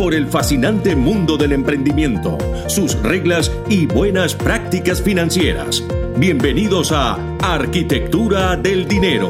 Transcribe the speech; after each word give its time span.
por 0.00 0.14
el 0.14 0.28
fascinante 0.28 0.96
mundo 0.96 1.36
del 1.36 1.52
emprendimiento, 1.52 2.38
sus 2.68 2.94
reglas 3.02 3.52
y 3.68 3.84
buenas 3.84 4.34
prácticas 4.34 5.02
financieras. 5.02 5.84
Bienvenidos 6.16 6.90
a 6.90 7.18
Arquitectura 7.38 8.56
del 8.56 8.88
Dinero. 8.88 9.28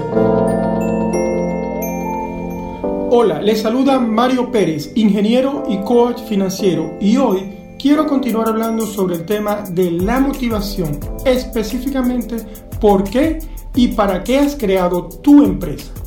Hola, 3.11 3.43
les 3.43 3.63
saluda 3.63 3.99
Mario 3.99 4.53
Pérez, 4.53 4.93
ingeniero 4.95 5.65
y 5.69 5.79
coach 5.79 6.21
financiero, 6.29 6.97
y 7.01 7.17
hoy 7.17 7.53
quiero 7.77 8.07
continuar 8.07 8.51
hablando 8.51 8.87
sobre 8.87 9.17
el 9.17 9.27
tema 9.27 9.65
de 9.69 9.91
la 9.91 10.21
motivación, 10.21 11.01
específicamente 11.25 12.37
por 12.81 13.03
qué 13.03 13.41
y 13.75 13.89
para 13.89 14.23
qué 14.23 14.39
has 14.39 14.55
creado 14.55 15.09
tu 15.21 15.43
empresa. 15.43 16.00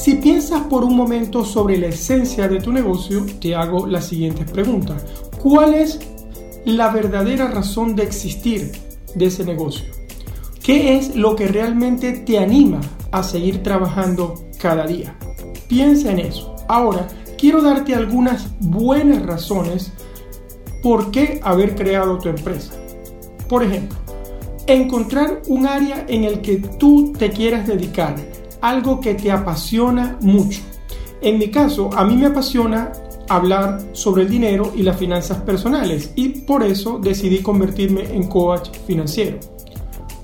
Si 0.00 0.14
piensas 0.14 0.62
por 0.62 0.82
un 0.82 0.96
momento 0.96 1.44
sobre 1.44 1.76
la 1.76 1.88
esencia 1.88 2.48
de 2.48 2.58
tu 2.58 2.72
negocio, 2.72 3.26
te 3.38 3.54
hago 3.54 3.86
las 3.86 4.06
siguientes 4.06 4.50
preguntas. 4.50 5.04
¿Cuál 5.42 5.74
es 5.74 6.00
la 6.64 6.88
verdadera 6.88 7.48
razón 7.48 7.94
de 7.96 8.04
existir 8.04 8.72
de 9.14 9.26
ese 9.26 9.44
negocio? 9.44 9.84
¿Qué 10.62 10.96
es 10.96 11.16
lo 11.16 11.36
que 11.36 11.48
realmente 11.48 12.12
te 12.12 12.38
anima 12.38 12.80
a 13.12 13.22
seguir 13.22 13.62
trabajando 13.62 14.36
cada 14.58 14.86
día? 14.86 15.18
Piensa 15.68 16.10
en 16.10 16.20
eso. 16.20 16.56
Ahora, 16.66 17.06
quiero 17.36 17.60
darte 17.60 17.94
algunas 17.94 18.48
buenas 18.58 19.20
razones 19.26 19.92
por 20.82 21.10
qué 21.10 21.40
haber 21.42 21.74
creado 21.74 22.16
tu 22.16 22.30
empresa. 22.30 22.72
Por 23.50 23.64
ejemplo, 23.64 23.98
encontrar 24.66 25.42
un 25.48 25.66
área 25.66 26.06
en 26.08 26.24
el 26.24 26.40
que 26.40 26.56
tú 26.56 27.12
te 27.18 27.28
quieras 27.28 27.66
dedicar 27.66 28.16
algo 28.60 29.00
que 29.00 29.14
te 29.14 29.30
apasiona 29.30 30.18
mucho. 30.20 30.60
En 31.20 31.38
mi 31.38 31.50
caso, 31.50 31.90
a 31.94 32.04
mí 32.04 32.16
me 32.16 32.26
apasiona 32.26 32.92
hablar 33.28 33.80
sobre 33.92 34.22
el 34.22 34.28
dinero 34.28 34.72
y 34.74 34.82
las 34.82 34.96
finanzas 34.96 35.38
personales 35.38 36.12
y 36.16 36.28
por 36.40 36.62
eso 36.62 36.98
decidí 36.98 37.40
convertirme 37.40 38.02
en 38.12 38.24
coach 38.24 38.70
financiero. 38.86 39.38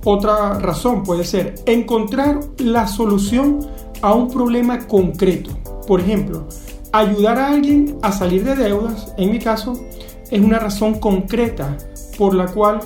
Otra 0.04 0.58
razón 0.58 1.02
puede 1.02 1.24
ser 1.24 1.54
encontrar 1.66 2.40
la 2.58 2.86
solución 2.86 3.60
a 4.02 4.12
un 4.14 4.28
problema 4.30 4.86
concreto. 4.86 5.50
Por 5.86 6.00
ejemplo, 6.00 6.46
ayudar 6.92 7.38
a 7.38 7.48
alguien 7.48 7.98
a 8.02 8.12
salir 8.12 8.44
de 8.44 8.56
deudas, 8.56 9.12
en 9.16 9.30
mi 9.30 9.38
caso, 9.38 9.80
es 10.30 10.40
una 10.40 10.58
razón 10.58 10.98
concreta 10.98 11.76
por 12.18 12.34
la 12.34 12.46
cual 12.46 12.80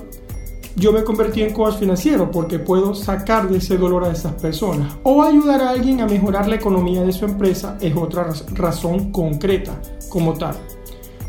yo 0.77 0.93
me 0.93 1.05
convertí 1.05 1.43
en 1.43 1.53
coach 1.53 1.79
financiero 1.79 2.31
porque 2.31 2.59
puedo 2.59 2.95
sacar 2.95 3.49
de 3.49 3.59
ese 3.59 3.77
dolor 3.77 4.05
a 4.05 4.13
esas 4.13 4.35
personas. 4.35 4.97
O 5.03 5.23
ayudar 5.23 5.63
a 5.63 5.71
alguien 5.71 6.01
a 6.01 6.07
mejorar 6.07 6.49
la 6.49 6.57
economía 6.57 7.03
de 7.03 7.13
su 7.13 7.25
empresa 7.25 7.77
es 7.81 7.95
otra 7.97 8.29
razón 8.55 9.11
concreta 9.11 9.81
como 10.09 10.35
tal. 10.35 10.55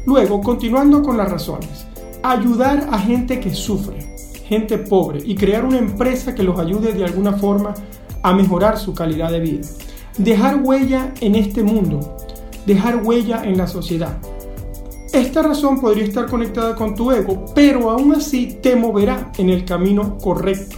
Luego, 0.06 0.42
continuando 0.42 1.02
con 1.02 1.18
las 1.18 1.30
razones, 1.30 1.86
ayudar 2.24 2.88
a 2.92 3.00
gente 3.00 3.40
que 3.40 3.54
sufre, 3.54 4.16
gente 4.46 4.78
pobre 4.78 5.22
y 5.24 5.36
crear 5.36 5.66
una 5.66 5.78
empresa 5.78 6.36
que 6.36 6.44
los 6.44 6.60
ayude 6.60 6.94
de 6.94 7.06
alguna 7.06 7.34
forma 7.34 7.74
a 8.24 8.34
mejorar 8.34 8.78
su 8.78 8.94
calidad 8.94 9.32
de 9.32 9.40
vida. 9.40 9.68
Dejar 10.18 10.62
huella 10.62 11.14
en 11.22 11.36
este 11.36 11.64
mundo, 11.64 12.18
dejar 12.66 13.02
huella 13.04 13.44
en 13.44 13.58
la 13.58 13.68
sociedad. 13.68 14.18
Esta 15.14 15.42
razón 15.42 15.82
podría 15.82 16.06
estar 16.06 16.26
conectada 16.26 16.74
con 16.74 16.96
tu 16.96 17.12
ego, 17.12 17.44
pero 17.54 17.90
aún 17.90 18.16
así 18.16 18.60
te 18.62 18.78
moverá 18.78 19.30
en 19.38 19.50
el 19.50 19.66
camino 19.66 20.18
correcto. 20.18 20.78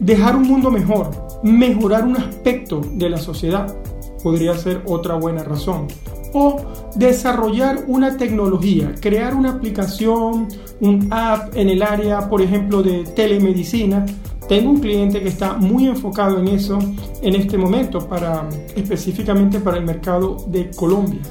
Dejar 0.00 0.36
un 0.36 0.42
mundo 0.42 0.70
mejor, 0.70 1.10
mejorar 1.42 2.04
un 2.04 2.18
aspecto 2.18 2.82
de 2.92 3.08
la 3.08 3.16
sociedad, 3.16 3.74
podría 4.22 4.54
ser 4.54 4.82
otra 4.84 5.14
buena 5.14 5.44
razón. 5.44 5.88
O 6.34 6.60
desarrollar 6.94 7.84
una 7.86 8.18
tecnología, 8.18 8.94
crear 9.00 9.34
una 9.34 9.52
aplicación, 9.52 10.48
un 10.80 11.08
app 11.10 11.56
en 11.56 11.70
el 11.70 11.82
área, 11.82 12.28
por 12.28 12.42
ejemplo, 12.42 12.82
de 12.82 13.04
telemedicina. 13.16 14.04
Tengo 14.46 14.72
un 14.72 14.80
cliente 14.80 15.22
que 15.22 15.28
está 15.28 15.54
muy 15.54 15.86
enfocado 15.86 16.38
en 16.38 16.48
eso 16.48 16.78
en 17.22 17.34
este 17.34 17.56
momento, 17.56 18.06
para, 18.06 18.46
específicamente 18.76 19.58
para 19.58 19.78
el 19.78 19.86
mercado 19.86 20.36
de 20.48 20.70
Colombia 20.70 21.22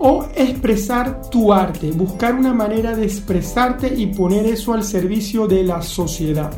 o 0.00 0.26
expresar 0.34 1.20
tu 1.30 1.52
arte, 1.52 1.92
buscar 1.92 2.34
una 2.34 2.54
manera 2.54 2.96
de 2.96 3.04
expresarte 3.04 3.94
y 3.94 4.06
poner 4.06 4.46
eso 4.46 4.72
al 4.72 4.82
servicio 4.82 5.46
de 5.46 5.62
la 5.62 5.82
sociedad. 5.82 6.50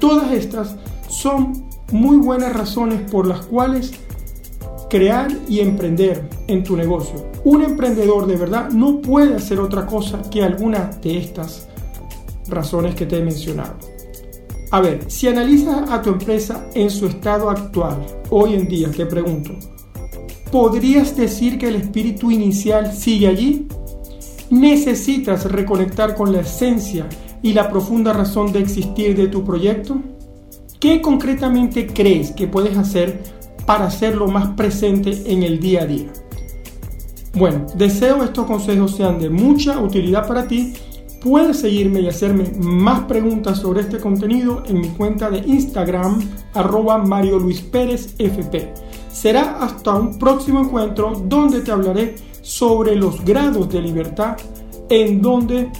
Todas 0.00 0.32
estas 0.32 0.74
son 1.08 1.66
muy 1.92 2.16
buenas 2.16 2.54
razones 2.54 3.08
por 3.10 3.26
las 3.26 3.44
cuales 3.46 3.92
crear 4.88 5.30
y 5.46 5.60
emprender 5.60 6.28
en 6.46 6.64
tu 6.64 6.74
negocio. 6.74 7.26
Un 7.44 7.62
emprendedor 7.62 8.26
de 8.26 8.36
verdad 8.36 8.70
no 8.70 9.00
puede 9.00 9.34
hacer 9.34 9.60
otra 9.60 9.84
cosa 9.84 10.22
que 10.30 10.42
alguna 10.42 10.90
de 11.02 11.18
estas 11.18 11.68
razones 12.48 12.94
que 12.94 13.04
te 13.04 13.18
he 13.18 13.22
mencionado. 13.22 13.74
A 14.70 14.80
ver, 14.80 15.04
si 15.08 15.28
analizas 15.28 15.90
a 15.90 16.00
tu 16.00 16.10
empresa 16.10 16.66
en 16.74 16.90
su 16.90 17.06
estado 17.06 17.50
actual, 17.50 18.04
hoy 18.30 18.54
en 18.54 18.66
día, 18.66 18.90
te 18.90 19.04
pregunto, 19.04 19.52
¿Podrías 20.54 21.16
decir 21.16 21.58
que 21.58 21.66
el 21.66 21.74
espíritu 21.74 22.30
inicial 22.30 22.92
sigue 22.92 23.26
allí? 23.26 23.66
¿Necesitas 24.50 25.50
reconectar 25.50 26.14
con 26.14 26.32
la 26.32 26.42
esencia 26.42 27.08
y 27.42 27.54
la 27.54 27.68
profunda 27.68 28.12
razón 28.12 28.52
de 28.52 28.60
existir 28.60 29.16
de 29.16 29.26
tu 29.26 29.42
proyecto? 29.42 29.98
¿Qué 30.78 31.02
concretamente 31.02 31.88
crees 31.88 32.30
que 32.30 32.46
puedes 32.46 32.78
hacer 32.78 33.20
para 33.66 33.86
hacerlo 33.86 34.28
más 34.28 34.50
presente 34.50 35.24
en 35.26 35.42
el 35.42 35.58
día 35.58 35.82
a 35.82 35.86
día? 35.86 36.12
Bueno, 37.34 37.66
deseo 37.74 38.22
estos 38.22 38.46
consejos 38.46 38.94
sean 38.94 39.18
de 39.18 39.30
mucha 39.30 39.80
utilidad 39.80 40.24
para 40.28 40.46
ti. 40.46 40.72
Puedes 41.20 41.58
seguirme 41.58 42.00
y 42.00 42.06
hacerme 42.06 42.52
más 42.60 43.06
preguntas 43.06 43.58
sobre 43.58 43.80
este 43.80 43.98
contenido 43.98 44.62
en 44.68 44.82
mi 44.82 44.88
cuenta 44.90 45.30
de 45.30 45.38
Instagram, 45.38 46.20
arroba 46.54 46.96
Luis 47.40 47.60
Pérez 47.60 48.14
FP. 48.18 48.72
Será 49.14 49.58
hasta 49.60 49.94
un 49.94 50.18
próximo 50.18 50.58
encuentro 50.58 51.12
donde 51.26 51.60
te 51.60 51.70
hablaré 51.70 52.16
sobre 52.42 52.96
los 52.96 53.24
grados 53.24 53.70
de 53.70 53.80
libertad 53.80 54.36
en 54.90 55.22
donde 55.22 55.70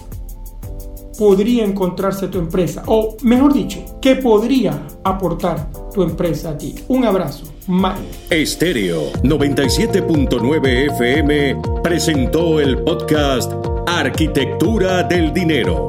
podría 1.18 1.64
encontrarse 1.64 2.28
tu 2.28 2.38
empresa 2.38 2.84
o 2.86 3.16
mejor 3.22 3.52
dicho, 3.52 3.98
que 4.00 4.14
podría 4.14 4.86
aportar 5.02 5.68
tu 5.92 6.04
empresa 6.04 6.50
a 6.50 6.58
ti. 6.58 6.76
Un 6.86 7.04
abrazo. 7.04 7.46
Mario. 7.66 8.04
Estéreo 8.30 9.12
97.9 9.24 10.92
FM 10.92 11.56
presentó 11.82 12.60
el 12.60 12.78
podcast 12.84 13.52
Arquitectura 13.88 15.02
del 15.02 15.34
Dinero, 15.34 15.88